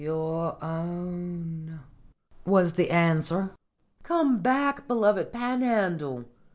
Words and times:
"Your 0.01 0.57
own!" 0.63 1.81
was 2.43 2.73
the 2.73 2.89
answer. 2.89 3.51
"Come 4.01 4.39
back, 4.39 4.87
beloved 4.87 5.31
Panhandle!" 5.31 6.25